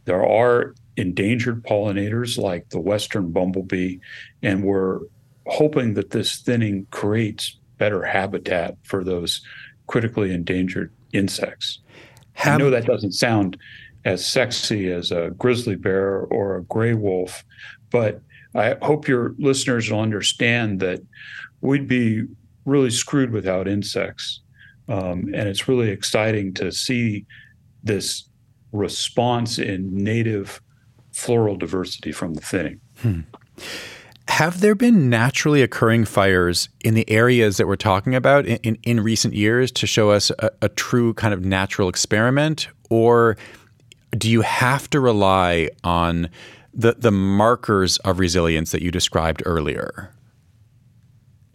there 0.06 0.26
are 0.26 0.76
endangered 0.96 1.64
pollinators 1.64 2.38
like 2.38 2.70
the 2.70 2.80
western 2.80 3.32
bumblebee, 3.32 3.98
and 4.42 4.64
we're 4.64 5.00
hoping 5.48 5.94
that 5.94 6.12
this 6.12 6.38
thinning 6.38 6.88
creates 6.92 7.58
better 7.78 8.04
habitat 8.04 8.76
for 8.84 9.04
those 9.04 9.42
critically 9.88 10.34
endangered 10.34 10.92
insects. 11.14 11.80
Have, 12.34 12.56
I 12.56 12.58
know 12.58 12.70
that 12.70 12.86
doesn't 12.86 13.14
sound 13.14 13.58
as 14.06 14.26
sexy 14.26 14.92
as 14.92 15.12
a 15.12 15.32
grizzly 15.38 15.76
bear 15.76 16.20
or 16.20 16.58
a 16.58 16.64
gray 16.64 16.94
wolf, 16.94 17.44
but 17.90 18.22
I 18.56 18.76
hope 18.82 19.08
your 19.08 19.36
listeners 19.38 19.92
will 19.92 20.00
understand 20.00 20.80
that 20.80 21.02
we'd 21.62 21.88
be 21.88 22.24
really 22.66 22.90
screwed 22.90 23.32
without 23.32 23.68
insects. 23.68 24.42
Um, 24.90 25.30
and 25.34 25.48
it's 25.50 25.68
really 25.68 25.90
exciting 25.90 26.54
to 26.56 26.72
see 26.72 27.26
this 27.84 28.30
response 28.72 29.58
in 29.58 29.96
native 29.96 30.62
floral 31.12 31.56
diversity 31.56 32.12
from 32.12 32.36
the 32.36 32.42
thinning. 32.42 32.80
Hmm. 33.00 33.22
Have 34.28 34.60
there 34.60 34.76
been 34.76 35.10
naturally 35.10 35.62
occurring 35.62 36.06
fires 36.06 36.70
in 36.84 36.94
the 36.94 37.10
areas 37.10 37.58
that 37.58 37.66
we're 37.66 37.76
talking 37.76 38.14
about 38.14 38.46
in, 38.46 38.58
in, 38.58 38.78
in 38.84 39.00
recent 39.00 39.34
years 39.34 39.72
to 39.74 39.88
show 39.88 40.12
us 40.12 40.32
a, 40.40 40.52
a, 40.62 40.70
true 40.70 41.14
kind 41.14 41.34
of 41.34 41.46
natural 41.46 41.88
experiment? 41.88 42.68
Or 42.90 43.38
do 44.12 44.30
you 44.30 44.42
have 44.42 44.90
to 44.90 45.00
rely 45.00 45.70
on 45.84 46.30
the, 46.74 46.96
the 46.98 47.12
markers 47.12 47.98
of 48.00 48.20
resilience 48.20 48.72
that 48.72 48.82
you 48.82 48.92
described 48.92 49.42
earlier? 49.46 50.12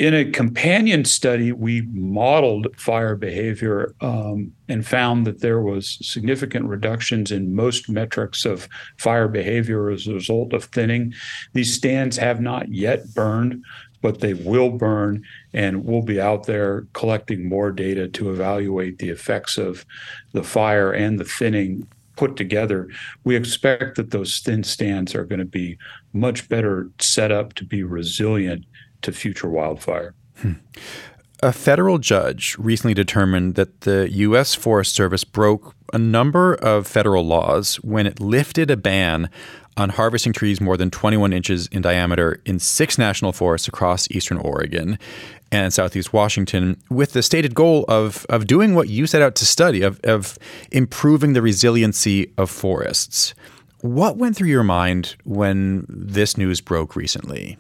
In 0.03 0.15
a 0.15 0.25
companion 0.25 1.05
study, 1.05 1.53
we 1.53 1.83
modeled 1.93 2.67
fire 2.77 3.15
behavior 3.15 3.95
um, 4.01 4.51
and 4.69 4.85
found 4.85 5.29
that 5.29 5.43
there 5.43 5.61
was 5.61 5.97
significant 6.03 6.67
reductions 6.67 7.31
in 7.31 7.55
most 7.55 7.89
metrics 7.89 8.45
of 8.45 8.69
fire 8.99 9.29
behavior 9.29 9.91
as 9.91 10.09
a 10.09 10.15
result 10.15 10.55
of 10.55 10.65
thinning. 10.65 11.15
These 11.53 11.77
stands 11.77 12.17
have 12.17 12.41
not 12.41 12.69
yet 12.73 13.15
burned, 13.15 13.65
but 14.01 14.19
they 14.19 14.35
will 14.35 14.71
burn, 14.71 15.23
and 15.53 15.85
we'll 15.85 16.03
be 16.03 16.21
out 16.21 16.47
there 16.47 16.89
collecting 16.95 17.49
more 17.49 17.71
data 17.71 18.09
to 18.09 18.33
evaluate 18.33 18.99
the 18.99 19.11
effects 19.11 19.57
of 19.57 19.87
the 20.33 20.43
fire 20.43 20.91
and 20.91 21.21
the 21.21 21.25
thinning 21.25 21.87
put 22.17 22.37
together, 22.37 22.89
we 23.25 23.35
expect 23.37 23.97
that 23.97 24.11
those 24.11 24.41
thin 24.41 24.63
stands 24.63 25.15
are 25.15 25.25
going 25.25 25.39
to 25.39 25.47
be 25.47 25.79
much 26.13 26.49
better 26.49 26.91
set 27.01 27.33
up 27.33 27.55
to 27.55 27.65
be 27.65 27.83
resilient 27.83 28.67
to 29.03 29.13
future 29.13 29.49
wildfire. 29.49 30.15
Hmm. 30.37 30.53
A 31.43 31.53
federal 31.53 31.99
judge 31.99 32.57
recently 32.59 32.95
determined 32.95 33.57
that 33.57 33.81
the 33.81 34.09
U.S. 34.11 34.55
Forest 34.55 34.95
Service 34.95 35.25
broke 35.25 35.75
a 35.93 35.99
number 35.99 36.55
of 36.55 36.87
federal 36.87 37.27
laws 37.27 37.77
when 37.77 38.07
it 38.07 38.21
lifted 38.21 38.71
a 38.71 38.77
ban 38.77 39.29
on 39.77 39.89
harvesting 39.89 40.33
trees 40.33 40.61
more 40.61 40.77
than 40.77 40.91
21 40.91 41.33
inches 41.33 41.67
in 41.69 41.83
diameter 41.83 42.41
in 42.45 42.59
six 42.59 42.99
national 42.99 43.33
forests 43.33 43.67
across 43.67 44.11
eastern 44.11 44.39
Oregon 44.39 44.99
and 45.51 45.73
southeast 45.73 46.13
Washington, 46.13 46.81
with 46.89 47.13
the 47.13 47.23
stated 47.23 47.55
goal 47.55 47.85
of, 47.87 48.25
of 48.31 48.47
doing 48.47 48.75
what 48.75 48.89
you 48.89 49.07
set 49.07 49.21
out 49.21 49.35
to 49.35 49.45
study, 49.45 49.83
of, 49.83 50.01
of 50.03 50.39
improving 50.71 51.35
the 51.35 51.43
resiliency 51.43 52.33
of 52.39 52.51
forests. 52.51 53.35
What 53.81 54.17
went 54.17 54.37
through 54.37 54.49
your 54.49 54.63
mind 54.63 55.17
when 55.25 55.85
this 55.89 56.39
news 56.39 56.61
broke 56.61 56.97
recently? 56.97 57.59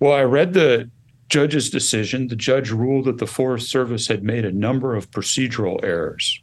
Well, 0.00 0.12
I 0.12 0.22
read 0.22 0.54
the 0.54 0.90
judge's 1.28 1.70
decision. 1.70 2.28
The 2.28 2.36
judge 2.36 2.70
ruled 2.70 3.04
that 3.04 3.18
the 3.18 3.26
Forest 3.26 3.70
Service 3.70 4.08
had 4.08 4.24
made 4.24 4.44
a 4.44 4.52
number 4.52 4.96
of 4.96 5.10
procedural 5.10 5.82
errors. 5.84 6.42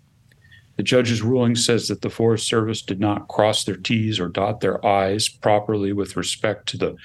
The 0.77 0.83
judge's 0.83 1.23
ruling 1.23 1.55
says 1.55 1.87
that 1.87 2.03
the 2.03 2.09
Forest 2.09 2.47
Service 2.47 2.83
did 2.83 2.99
not 2.99 3.27
cross 3.27 3.63
their 3.63 3.75
T's 3.75 4.19
or 4.19 4.27
dot 4.27 4.61
their 4.61 4.83
I's 4.85 5.27
properly 5.27 5.91
with 5.91 6.15
respect 6.15 6.67
to 6.69 6.77
the 6.77 6.95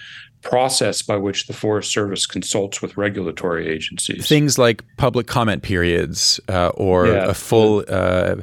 process 0.42 1.00
by 1.00 1.16
which 1.16 1.46
the 1.46 1.54
Forest 1.54 1.90
Service 1.90 2.26
consults 2.26 2.82
with 2.82 2.96
regulatory 2.96 3.68
agencies. 3.68 4.28
Things 4.28 4.58
like 4.58 4.84
public 4.98 5.26
comment 5.26 5.62
periods 5.62 6.38
uh, 6.48 6.68
or 6.74 7.06
yeah. 7.06 7.28
a 7.28 7.34
full 7.34 7.84
uh, 7.88 8.36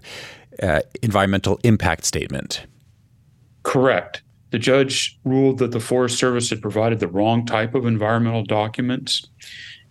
uh, 0.63 0.81
environmental 1.03 1.59
impact 1.63 2.05
statement. 2.05 2.65
Correct. 3.63 4.23
The 4.51 4.59
judge 4.59 5.19
ruled 5.23 5.59
that 5.59 5.71
the 5.71 5.79
Forest 5.79 6.17
Service 6.17 6.49
had 6.49 6.61
provided 6.61 6.99
the 6.99 7.07
wrong 7.07 7.45
type 7.45 7.75
of 7.75 7.85
environmental 7.85 8.43
documents 8.43 9.27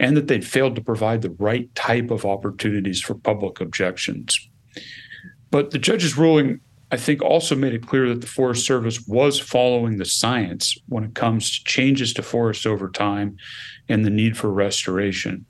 and 0.00 0.16
that 0.16 0.26
they'd 0.26 0.46
failed 0.46 0.74
to 0.76 0.80
provide 0.80 1.22
the 1.22 1.30
right 1.38 1.72
type 1.74 2.10
of 2.10 2.24
opportunities 2.24 3.00
for 3.00 3.14
public 3.14 3.60
objections. 3.60 4.48
But 5.50 5.70
the 5.70 5.78
judge's 5.78 6.16
ruling, 6.16 6.60
I 6.90 6.96
think, 6.96 7.22
also 7.22 7.54
made 7.54 7.74
it 7.74 7.86
clear 7.86 8.08
that 8.08 8.20
the 8.20 8.26
Forest 8.26 8.66
Service 8.66 9.06
was 9.06 9.38
following 9.38 9.98
the 9.98 10.04
science 10.04 10.76
when 10.88 11.04
it 11.04 11.14
comes 11.14 11.58
to 11.58 11.64
changes 11.64 12.12
to 12.14 12.22
forests 12.22 12.66
over 12.66 12.88
time 12.88 13.36
and 13.88 14.04
the 14.04 14.10
need 14.10 14.36
for 14.36 14.50
restoration. 14.50 15.46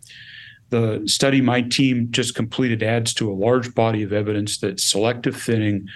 The 0.71 1.03
study 1.07 1.41
my 1.41 1.63
team 1.63 2.09
just 2.11 2.35
completed 2.35 2.83
adds 2.83 3.15
to 3.15 3.31
a 3.31 3.35
large 3.35 3.75
body 3.75 4.03
of 4.03 4.13
evidence 4.13 4.59
that 4.59 4.81
selective 4.81 5.37
thinning 5.41 5.89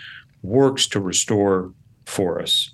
works 0.43 0.87
to 0.89 1.01
restore 1.01 1.73
forests. 2.07 2.72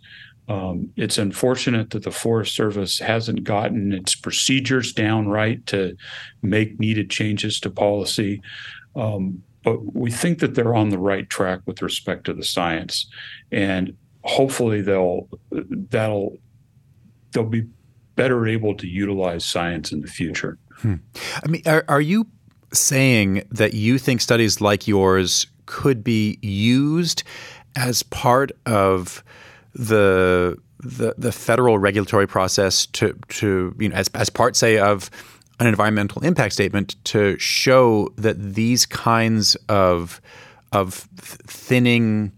Um, 0.49 0.91
it's 0.97 1.19
unfortunate 1.19 1.91
that 1.91 2.05
the 2.05 2.11
Forest 2.11 2.55
Service 2.55 2.99
hasn't 2.99 3.45
gotten 3.45 3.93
its 3.93 4.15
procedures 4.15 4.93
down 4.93 5.29
right 5.29 5.65
to 5.67 5.97
make 6.43 6.81
needed 6.81 7.11
changes 7.11 7.61
to 7.61 7.71
policy. 7.71 8.41
Um, 8.97 9.43
but 9.63 9.95
we 9.95 10.11
think 10.11 10.39
that 10.39 10.55
they're 10.55 10.75
on 10.75 10.89
the 10.89 10.99
right 10.99 11.29
track 11.29 11.61
with 11.67 11.83
respect 11.83 12.25
to 12.25 12.33
the 12.33 12.45
science, 12.45 13.07
and 13.53 13.95
hopefully 14.23 14.81
they'll 14.81 15.29
that'll 15.51 16.39
they'll 17.33 17.45
be 17.45 17.67
better 18.17 18.47
able 18.47 18.75
to 18.77 18.87
utilize 18.87 19.45
science 19.45 19.93
in 19.93 20.01
the 20.01 20.09
future. 20.09 20.59
Hmm. 20.77 20.95
I 21.45 21.49
mean, 21.49 21.63
are, 21.67 21.85
are 21.89 22.01
you 22.01 22.27
saying 22.73 23.45
that 23.51 23.75
you 23.75 23.99
think 23.99 24.21
studies 24.21 24.61
like 24.61 24.89
yours 24.89 25.47
could 25.67 26.03
be 26.03 26.39
used 26.41 27.23
as 27.77 28.03
part 28.03 28.53
of 28.67 29.23
the 29.75 30.57
the, 30.81 31.15
the 31.19 31.33
federal 31.33 31.79
regulatory 31.79 32.27
process 32.27 32.87
to 32.87 33.19
to 33.29 33.75
you 33.79 33.89
know 33.89 33.97
as 33.97 34.09
as 34.15 34.31
part 34.31 34.57
say 34.57 34.79
of 34.79 35.11
an 35.61 35.67
environmental 35.67 36.23
impact 36.23 36.55
statement 36.55 36.95
to 37.05 37.39
show 37.39 38.09
that 38.17 38.55
these 38.55 38.87
kinds 38.87 39.57
of 39.69 40.21
of 40.73 40.95
thinning 41.17 42.33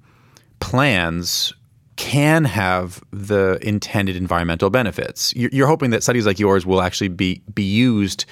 plans 0.60 1.52
can 1.96 2.44
have 2.44 3.02
the 3.10 3.58
intended 3.60 4.16
environmental 4.16 4.70
benefits. 4.70 5.34
You're 5.36 5.66
hoping 5.66 5.90
that 5.90 6.02
studies 6.02 6.24
like 6.24 6.38
yours 6.38 6.64
will 6.64 6.80
actually 6.80 7.08
be 7.08 7.42
be 7.52 7.62
used 7.62 8.24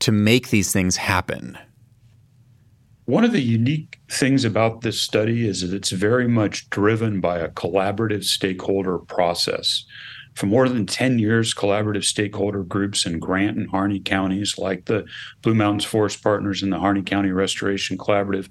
to 0.00 0.10
make 0.10 0.48
these 0.48 0.72
things 0.72 0.96
happen. 0.96 1.58
One 3.06 3.24
of 3.24 3.32
the 3.32 3.42
unique 3.42 4.00
things 4.10 4.46
about 4.46 4.80
this 4.80 4.98
study 4.98 5.46
is 5.46 5.60
that 5.60 5.76
it's 5.76 5.90
very 5.90 6.26
much 6.26 6.70
driven 6.70 7.20
by 7.20 7.38
a 7.38 7.50
collaborative 7.50 8.24
stakeholder 8.24 8.96
process. 8.96 9.84
For 10.34 10.46
more 10.46 10.70
than 10.70 10.86
10 10.86 11.18
years, 11.18 11.54
collaborative 11.54 12.04
stakeholder 12.04 12.62
groups 12.62 13.04
in 13.04 13.18
Grant 13.18 13.58
and 13.58 13.68
Harney 13.68 14.00
counties, 14.00 14.56
like 14.56 14.86
the 14.86 15.04
Blue 15.42 15.54
Mountains 15.54 15.84
Forest 15.84 16.22
Partners 16.22 16.62
and 16.62 16.72
the 16.72 16.78
Harney 16.78 17.02
County 17.02 17.30
Restoration 17.30 17.98
Collaborative, 17.98 18.48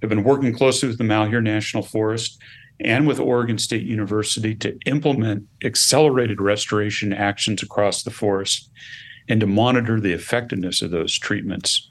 have 0.00 0.08
been 0.08 0.22
working 0.22 0.54
closely 0.54 0.88
with 0.88 0.98
the 0.98 1.04
Malheur 1.04 1.40
National 1.40 1.82
Forest 1.82 2.40
and 2.78 3.04
with 3.04 3.18
Oregon 3.18 3.58
State 3.58 3.82
University 3.82 4.54
to 4.54 4.78
implement 4.86 5.48
accelerated 5.64 6.40
restoration 6.40 7.12
actions 7.12 7.64
across 7.64 8.04
the 8.04 8.12
forest 8.12 8.70
and 9.28 9.40
to 9.40 9.46
monitor 9.46 9.98
the 9.98 10.12
effectiveness 10.12 10.82
of 10.82 10.92
those 10.92 11.18
treatments. 11.18 11.87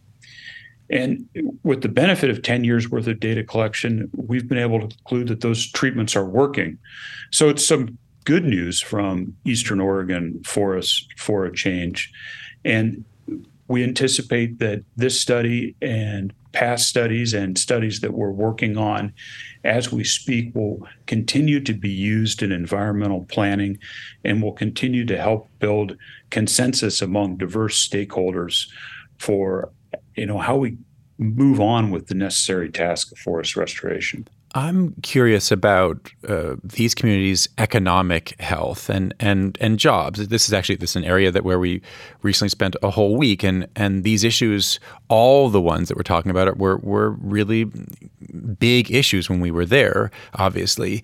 And 0.90 1.28
with 1.64 1.82
the 1.82 1.90
benefit 1.90 2.30
of 2.30 2.42
10 2.42 2.64
years 2.64 2.90
worth 2.90 3.08
of 3.08 3.20
data 3.20 3.44
collection, 3.44 4.10
we've 4.16 4.48
been 4.48 4.58
able 4.58 4.80
to 4.80 4.96
conclude 4.96 5.28
that 5.28 5.42
those 5.42 5.70
treatments 5.72 6.16
are 6.16 6.26
working. 6.26 6.78
So 7.32 7.50
it's 7.50 7.66
some 7.66 7.98
good 8.24 8.46
news 8.46 8.82
from 8.82 9.36
Eastern 9.46 9.80
Oregon 9.80 10.42
forests 10.46 11.08
for 11.18 11.46
a 11.46 11.54
change. 11.54 12.12
And 12.64 13.04
we 13.68 13.84
anticipate 13.84 14.60
that 14.60 14.84
this 14.96 15.20
study 15.20 15.76
and 15.82 16.34
past 16.54 16.88
studies 16.88 17.34
and 17.34 17.58
studies 17.58 18.00
that 18.00 18.14
we're 18.14 18.32
working 18.32 18.78
on 18.78 19.14
as 19.64 19.92
we 19.92 20.04
speak 20.04 20.56
will 20.56 20.88
continue 21.06 21.60
to 21.60 21.74
be 21.74 21.90
used 21.90 22.42
in 22.42 22.52
environmental 22.52 23.26
planning 23.26 23.78
and 24.24 24.42
will 24.42 24.54
continue 24.54 25.06
to 25.06 25.18
help 25.18 25.50
build 25.60 25.98
consensus 26.30 27.02
among 27.02 27.38
diverse 27.38 27.88
stakeholders 27.88 28.68
for 29.20 29.72
you 30.18 30.26
know 30.26 30.40
how 30.40 30.58
we 30.58 30.78
move 31.20 31.60
on 31.60 31.90
with 31.90 32.08
the 32.08 32.16
necessary 32.16 32.70
task 32.70 33.12
of 33.12 33.18
forest 33.18 33.56
restoration. 33.56 34.28
I'm 34.56 34.94
curious 35.02 35.52
about 35.52 36.10
uh, 36.28 36.56
these 36.64 36.96
communities' 36.96 37.50
economic 37.58 38.40
health 38.40 38.90
and, 38.90 39.14
and 39.20 39.58
and 39.60 39.78
jobs. 39.78 40.28
This 40.28 40.48
is 40.48 40.54
actually 40.54 40.76
this 40.76 40.92
is 40.92 40.96
an 40.96 41.04
area 41.04 41.32
that 41.32 41.44
where 41.44 41.60
we 41.60 41.82
recently 42.22 42.50
spent 42.50 42.76
a 42.82 42.90
whole 42.90 43.18
week, 43.18 43.44
and 43.44 43.68
and 43.76 44.04
these 44.04 44.24
issues, 44.24 44.80
all 45.10 45.50
the 45.50 45.62
ones 45.62 45.90
that 45.90 45.98
we're 45.98 46.04
talking 46.04 46.32
about, 46.32 46.58
were 46.58 46.78
were 46.78 47.12
really 47.12 47.66
big 48.58 48.90
issues 48.90 49.30
when 49.30 49.42
we 49.42 49.52
were 49.52 49.66
there. 49.66 50.12
Obviously, 50.36 51.04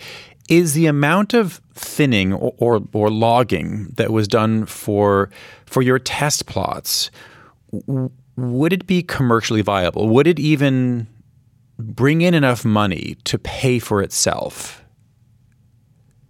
is 0.49 0.73
the 0.73 0.87
amount 0.87 1.33
of 1.33 1.61
thinning 1.73 2.33
or, 2.33 2.53
or, 2.57 2.83
or 2.93 3.09
logging 3.09 3.93
that 3.97 4.11
was 4.11 4.27
done 4.27 4.65
for 4.65 5.29
for 5.65 5.81
your 5.81 5.99
test 5.99 6.45
plots. 6.45 7.11
Would 8.35 8.73
it 8.73 8.87
be 8.87 9.03
commercially 9.03 9.61
viable? 9.61 10.09
Would 10.09 10.27
it 10.27 10.39
even 10.39 11.07
bring 11.77 12.21
in 12.21 12.33
enough 12.33 12.65
money 12.65 13.17
to 13.25 13.37
pay 13.37 13.79
for 13.79 14.01
itself? 14.01 14.83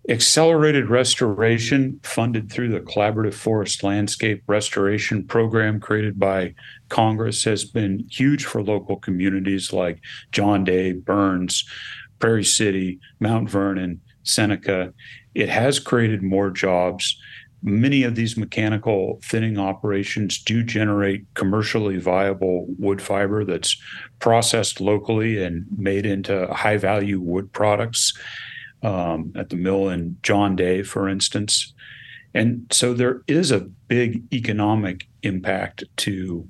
Accelerated 0.09 0.89
restoration, 0.89 2.01
funded 2.03 2.51
through 2.51 2.69
the 2.69 2.81
Collaborative 2.81 3.33
Forest 3.33 3.83
Landscape 3.83 4.43
Restoration 4.47 5.25
Program 5.25 5.79
created 5.79 6.19
by 6.19 6.55
Congress, 6.89 7.45
has 7.45 7.63
been 7.63 8.05
huge 8.11 8.43
for 8.43 8.61
local 8.61 8.97
communities 8.97 9.71
like 9.71 10.01
John 10.33 10.65
Day, 10.65 10.91
Burns, 10.91 11.63
Prairie 12.19 12.43
City, 12.43 12.99
Mount 13.21 13.49
Vernon, 13.49 14.01
Seneca. 14.23 14.93
It 15.35 15.47
has 15.47 15.79
created 15.79 16.21
more 16.21 16.49
jobs 16.49 17.17
many 17.63 18.03
of 18.03 18.15
these 18.15 18.37
mechanical 18.37 19.19
thinning 19.23 19.57
operations 19.57 20.37
do 20.43 20.63
generate 20.63 21.25
commercially 21.33 21.97
viable 21.97 22.65
wood 22.77 23.01
fiber 23.01 23.45
that's 23.45 23.81
processed 24.19 24.81
locally 24.81 25.41
and 25.41 25.65
made 25.77 26.05
into 26.05 26.45
high 26.53 26.77
value 26.77 27.21
wood 27.21 27.51
products 27.53 28.13
um, 28.83 29.31
at 29.35 29.49
the 29.49 29.55
mill 29.55 29.89
in 29.89 30.17
John 30.21 30.57
Day, 30.57 30.83
for 30.83 31.07
instance. 31.07 31.73
And 32.33 32.65
so 32.69 32.93
there 32.93 33.21
is 33.27 33.49
a 33.49 33.61
big 33.87 34.21
economic 34.33 35.07
impact 35.21 35.83
to 35.97 36.47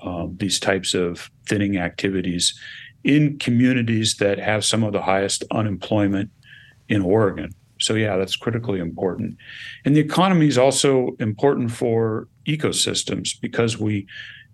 um, 0.00 0.36
these 0.38 0.58
types 0.58 0.94
of 0.94 1.30
thinning 1.46 1.76
activities 1.76 2.58
in 3.04 3.38
communities 3.38 4.16
that 4.16 4.38
have 4.38 4.64
some 4.64 4.82
of 4.82 4.92
the 4.92 5.02
highest 5.02 5.44
unemployment 5.50 6.30
in 6.88 7.02
Oregon. 7.02 7.50
So, 7.78 7.94
yeah, 7.94 8.16
that's 8.16 8.36
critically 8.36 8.80
important. 8.80 9.36
And 9.84 9.94
the 9.94 10.00
economy 10.00 10.46
is 10.46 10.58
also 10.58 11.16
important 11.20 11.70
for 11.70 12.28
ecosystems 12.46 13.38
because 13.40 13.78
we 13.78 14.06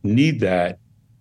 need 0.03 0.41
that 0.41 0.79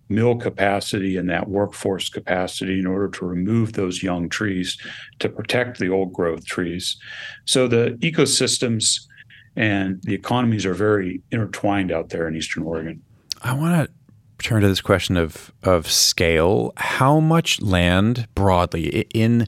mill 0.08 0.36
capacity 0.36 1.16
and 1.16 1.30
that 1.30 1.48
workforce 1.48 2.08
capacity 2.08 2.78
in 2.78 2.86
order 2.86 3.08
to 3.08 3.24
remove 3.24 3.72
those 3.72 4.02
young 4.02 4.28
trees 4.28 4.76
to 5.20 5.28
protect 5.28 5.78
the 5.78 5.88
old 5.88 6.12
growth 6.12 6.44
trees. 6.44 6.96
So, 7.44 7.68
the 7.68 7.96
ecosystems 8.00 9.06
and 9.56 10.02
the 10.02 10.14
economies 10.14 10.66
are 10.66 10.74
very 10.74 11.22
intertwined 11.30 11.92
out 11.92 12.08
there 12.08 12.26
in 12.26 12.36
Eastern 12.36 12.62
Oregon. 12.62 13.02
I 13.42 13.54
want 13.54 13.88
to 13.88 13.92
turn 14.42 14.62
to 14.62 14.68
this 14.68 14.80
question 14.80 15.16
of 15.16 15.52
of 15.62 15.90
scale. 15.90 16.72
How 16.76 17.20
much 17.20 17.60
land 17.60 18.26
broadly 18.34 19.06
in 19.14 19.46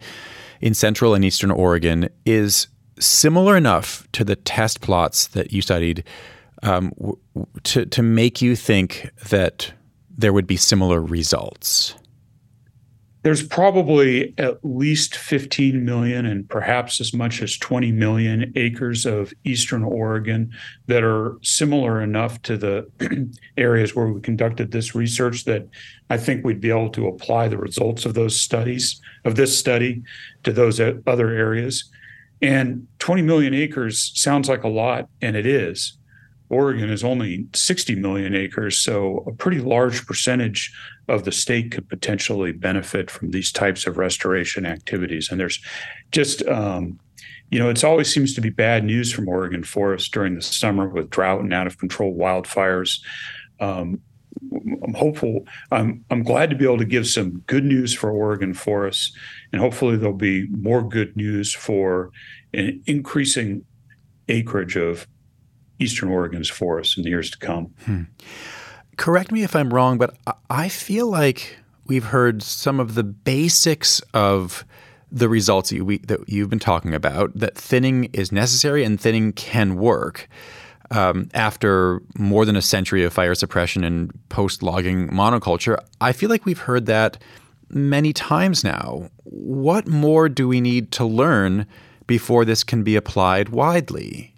in 0.65 0.73
central 0.73 1.13
and 1.15 1.23
eastern 1.23 1.51
Oregon 1.51 2.09
is 2.25 2.69
similar 2.99 3.55
enough 3.55 4.09
to 4.13 4.25
the 4.25 4.35
test 4.35 4.81
plots 4.81 5.27
that 5.29 5.53
you 5.53 5.61
studied 5.61 6.03
um, 6.63 6.91
to, 7.65 7.85
to 7.85 8.03
make 8.03 8.41
you 8.41 8.57
think 8.57 9.11
that 9.29 9.75
there 10.09 10.33
would 10.33 10.47
be 10.47 10.57
similar 10.57 11.03
results? 11.03 11.95
There's 13.25 13.43
probably 13.43 14.35
at 14.37 14.59
least 14.63 15.17
15 15.17 15.83
million 15.83 16.27
and 16.27 16.47
perhaps 16.47 17.01
as 17.01 17.15
much 17.15 17.41
as 17.41 17.57
20 17.57 17.91
million 17.91 18.53
acres 18.55 19.07
of 19.07 19.33
eastern 19.45 19.83
Oregon 19.83 20.53
that 20.89 21.03
are 21.03 21.39
similar 21.41 22.03
enough 22.03 22.43
to 22.43 22.59
the 22.59 23.33
areas 23.57 23.97
where 23.97 24.09
we 24.09 24.21
conducted 24.21 24.73
this 24.73 24.95
research 24.95 25.47
that 25.47 25.67
I 26.11 26.19
think 26.19 26.45
we'd 26.45 26.61
be 26.61 26.69
able 26.69 26.91
to 26.91 27.09
apply 27.09 27.49
the 27.49 27.57
results 27.57 28.05
of 28.05 28.13
those 28.13 28.39
studies, 28.39 29.01
of 29.25 29.37
this 29.37 29.59
study, 29.59 30.03
to 30.43 30.53
those 30.53 30.79
other 30.79 31.31
areas. 31.31 31.91
And 32.43 32.87
20 32.99 33.23
million 33.23 33.55
acres 33.55 34.13
sounds 34.15 34.51
like 34.51 34.65
a 34.65 34.69
lot, 34.69 35.09
and 35.23 35.35
it 35.35 35.47
is. 35.47 35.97
Oregon 36.51 36.91
is 36.91 37.03
only 37.03 37.47
60 37.55 37.95
million 37.97 38.35
acres, 38.35 38.79
so 38.79 39.25
a 39.27 39.33
pretty 39.33 39.61
large 39.61 40.07
percentage 40.07 40.73
of 41.09 41.25
the 41.25 41.33
state 41.33 41.73
could 41.73 41.89
potentially 41.89 42.53
benefit 42.53 43.11
from 43.11 43.31
these 43.31 43.51
types 43.51 43.87
of 43.87 43.97
restoration 43.97 44.67
activities. 44.67 45.31
And 45.31 45.41
there's 45.41 45.61
just, 46.11 46.47
um, 46.47 46.99
you 47.51 47.59
know, 47.59 47.71
it 47.71 47.83
always 47.83 48.13
seems 48.13 48.35
to 48.35 48.41
be 48.41 48.51
bad 48.51 48.85
news 48.85 49.13
from 49.13 49.29
Oregon 49.29 49.65
forests 49.65 50.09
during 50.09 50.35
the 50.35 50.43
summer 50.43 50.89
with 50.89 51.11
drought 51.11 51.41
and 51.41 51.53
out 51.53 51.67
of 51.67 51.79
control 51.79 52.17
wildfires. 52.17 53.01
Um, 53.61 54.01
I'm 54.83 54.95
hopeful. 54.95 55.47
I'm 55.71 56.05
I'm 56.11 56.23
glad 56.23 56.51
to 56.51 56.57
be 56.57 56.65
able 56.65 56.79
to 56.79 56.85
give 56.85 57.07
some 57.07 57.43
good 57.47 57.65
news 57.65 57.95
for 57.95 58.11
Oregon 58.11 58.53
forests, 58.53 59.17
and 59.53 59.61
hopefully 59.61 59.97
there'll 59.97 60.15
be 60.15 60.49
more 60.49 60.87
good 60.87 61.17
news 61.17 61.55
for 61.55 62.11
an 62.53 62.83
increasing 62.87 63.65
acreage 64.29 64.77
of 64.77 65.07
Eastern 65.85 66.09
Oregon's 66.09 66.49
forests 66.49 66.97
in 66.97 67.05
the 67.05 67.11
years 67.11 67.31
to 67.31 67.39
come. 67.39 67.75
Hmm. 67.85 68.03
Correct 68.97 69.31
me 69.31 69.43
if 69.43 69.55
I'm 69.55 69.73
wrong, 69.73 69.99
but 69.99 70.17
I 70.51 70.69
feel 70.69 71.09
like 71.09 71.59
we've 71.87 72.05
heard 72.05 72.43
some 72.43 72.81
of 72.81 72.95
the 72.95 73.05
basics 73.05 74.01
of 74.13 74.65
the 75.11 75.29
results 75.29 75.71
that, 75.71 75.85
we, 75.85 75.99
that 75.99 76.29
you've 76.29 76.51
been 76.51 76.59
talking 76.59 76.95
about. 76.95 77.33
That 77.39 77.57
thinning 77.57 78.11
is 78.13 78.33
necessary 78.33 78.85
and 78.85 79.01
thinning 79.01 79.33
can 79.33 79.77
work. 79.77 80.29
Um, 80.91 81.29
after 81.35 82.03
more 82.19 82.45
than 82.45 82.57
a 82.57 82.63
century 82.63 83.05
of 83.05 83.13
fire 83.13 83.35
suppression 83.35 83.85
and 83.85 84.13
post 84.29 84.63
logging 84.63 85.09
monoculture, 85.09 85.79
I 86.01 86.13
feel 86.13 86.29
like 86.29 86.45
we've 86.45 86.59
heard 86.59 86.87
that 86.87 87.19
many 87.71 88.13
times 88.13 88.63
now. 88.63 89.11
What 89.25 89.89
more 89.89 90.29
do 90.29 90.47
we 90.47 90.61
need 90.61 90.93
to 90.93 91.05
learn 91.05 91.67
before 92.07 92.45
this 92.45 92.63
can 92.63 92.83
be 92.83 92.97
applied 92.97 93.49
widely? 93.49 94.34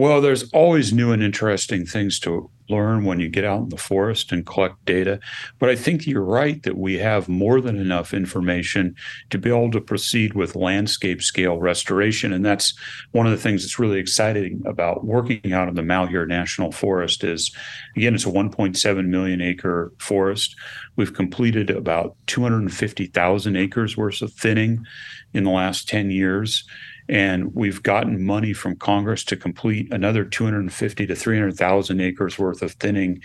Well, 0.00 0.22
there's 0.22 0.50
always 0.52 0.94
new 0.94 1.12
and 1.12 1.22
interesting 1.22 1.84
things 1.84 2.18
to 2.20 2.50
learn 2.70 3.04
when 3.04 3.20
you 3.20 3.28
get 3.28 3.44
out 3.44 3.64
in 3.64 3.68
the 3.68 3.76
forest 3.76 4.32
and 4.32 4.46
collect 4.46 4.82
data. 4.86 5.20
But 5.58 5.68
I 5.68 5.76
think 5.76 6.06
you're 6.06 6.22
right 6.22 6.62
that 6.62 6.78
we 6.78 6.96
have 6.98 7.28
more 7.28 7.60
than 7.60 7.76
enough 7.76 8.14
information 8.14 8.94
to 9.28 9.36
be 9.36 9.50
able 9.50 9.70
to 9.72 9.80
proceed 9.80 10.32
with 10.32 10.56
landscape 10.56 11.20
scale 11.20 11.58
restoration. 11.58 12.32
And 12.32 12.46
that's 12.46 12.72
one 13.10 13.26
of 13.26 13.32
the 13.32 13.38
things 13.38 13.62
that's 13.62 13.78
really 13.78 13.98
exciting 13.98 14.62
about 14.64 15.04
working 15.04 15.52
out 15.52 15.68
in 15.68 15.74
the 15.74 15.82
Malheur 15.82 16.24
National 16.24 16.72
Forest 16.72 17.22
is 17.22 17.54
again, 17.94 18.14
it's 18.14 18.24
a 18.24 18.30
1.7 18.30 19.06
million 19.06 19.42
acre 19.42 19.92
forest. 19.98 20.56
We've 20.96 21.12
completed 21.12 21.68
about 21.68 22.16
250,000 22.26 23.56
acres 23.56 23.98
worth 23.98 24.22
of 24.22 24.32
thinning 24.32 24.86
in 25.32 25.44
the 25.44 25.50
last 25.50 25.88
10 25.88 26.10
years 26.10 26.64
and 27.10 27.52
we've 27.56 27.82
gotten 27.82 28.24
money 28.24 28.52
from 28.52 28.76
Congress 28.76 29.24
to 29.24 29.36
complete 29.36 29.92
another 29.92 30.24
250 30.24 31.06
to 31.08 31.16
300,000 31.16 32.00
acres 32.00 32.38
worth 32.38 32.62
of 32.62 32.72
thinning 32.74 33.20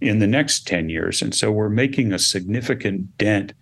in 0.00 0.18
the 0.18 0.26
next 0.26 0.66
10 0.66 0.88
years. 0.88 1.22
And 1.22 1.32
so 1.32 1.52
we're 1.52 1.68
making 1.68 2.12
a 2.12 2.18
significant 2.18 3.16
dent 3.16 3.52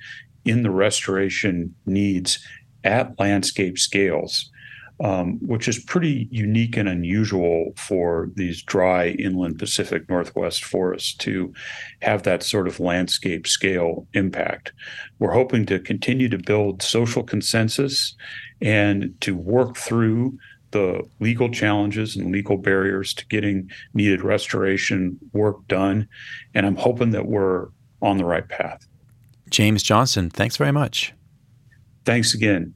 in 0.47 0.63
the 0.63 0.71
restoration 0.71 1.75
needs 1.85 2.39
at 2.85 3.21
landscape 3.21 3.79
scales. 3.79 4.51
Um, 4.99 5.39
which 5.47 5.69
is 5.69 5.79
pretty 5.79 6.27
unique 6.31 6.75
and 6.75 6.89
unusual 6.89 7.75
for 7.77 8.31
these 8.35 8.63
dry 8.63 9.09
inland 9.09 9.59
Pacific 9.59 10.09
Northwest 10.09 10.65
forests 10.65 11.15
to 11.17 11.53
have 12.01 12.23
that 12.23 12.43
sort 12.43 12.67
of 12.67 12.81
landscape 12.81 13.47
scale 13.47 14.07
impact. 14.15 14.73
We're 15.19 15.35
hoping 15.35 15.67
to 15.67 15.81
continue 15.81 16.31
to 16.31 16.39
build 16.39 16.83
social 16.83 17.23
consensus 17.23 18.15
and 18.63 19.15
to 19.21 19.37
work 19.37 19.77
through 19.77 20.39
the 20.71 21.03
legal 21.21 21.49
challenges 21.49 22.17
and 22.17 22.33
legal 22.33 22.57
barriers 22.57 23.15
to 23.15 23.27
getting 23.27 23.71
needed 23.95 24.23
restoration 24.23 25.19
work 25.33 25.67
done. 25.69 26.09
And 26.55 26.67
I'm 26.67 26.77
hoping 26.77 27.11
that 27.11 27.27
we're 27.27 27.69
on 28.03 28.19
the 28.19 28.25
right 28.25 28.49
path. 28.49 28.87
James 29.51 29.83
Johnston, 29.83 30.31
thanks 30.31 30.57
very 30.57 30.73
much. 30.73 31.15
Thanks 32.05 32.35
again. 32.35 32.75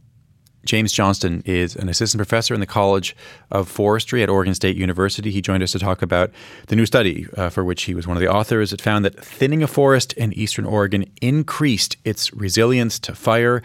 James 0.64 0.92
Johnston 0.92 1.42
is 1.46 1.74
an 1.76 1.88
assistant 1.88 2.18
professor 2.18 2.54
in 2.54 2.60
the 2.60 2.66
College 2.66 3.16
of 3.50 3.68
Forestry 3.68 4.22
at 4.22 4.28
Oregon 4.28 4.54
State 4.54 4.76
University. 4.76 5.30
He 5.30 5.40
joined 5.40 5.62
us 5.62 5.72
to 5.72 5.78
talk 5.78 6.02
about 6.02 6.30
the 6.66 6.76
new 6.76 6.86
study 6.86 7.26
uh, 7.36 7.48
for 7.48 7.64
which 7.64 7.84
he 7.84 7.94
was 7.94 8.06
one 8.06 8.16
of 8.16 8.20
the 8.20 8.30
authors. 8.30 8.72
It 8.72 8.80
found 8.80 9.04
that 9.04 9.18
thinning 9.18 9.62
a 9.62 9.66
forest 9.66 10.12
in 10.14 10.32
eastern 10.34 10.66
Oregon 10.66 11.04
increased 11.22 11.96
its 12.04 12.32
resilience 12.32 12.98
to 13.00 13.14
fire 13.14 13.62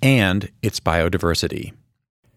and 0.00 0.50
its 0.62 0.80
biodiversity. 0.80 1.72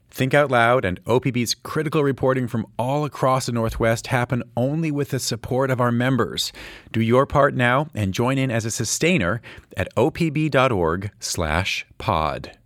Think 0.09 0.33
Out 0.33 0.51
Loud 0.51 0.83
and 0.83 1.01
OPB's 1.05 1.55
critical 1.55 2.03
reporting 2.03 2.49
from 2.49 2.67
all 2.77 3.05
across 3.05 3.45
the 3.45 3.53
Northwest 3.53 4.07
happen 4.07 4.43
only 4.57 4.91
with 4.91 5.11
the 5.11 5.19
support 5.19 5.71
of 5.71 5.79
our 5.79 5.91
members. 5.91 6.51
Do 6.91 6.99
your 6.99 7.25
part 7.25 7.55
now 7.55 7.87
and 7.95 8.13
join 8.13 8.37
in 8.37 8.51
as 8.51 8.65
a 8.65 8.71
sustainer 8.71 9.41
at 9.77 9.87
opb.org/pod. 9.95 12.57